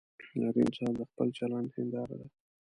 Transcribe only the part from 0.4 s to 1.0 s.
هر انسان